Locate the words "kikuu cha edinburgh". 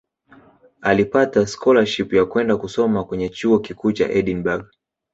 3.59-4.65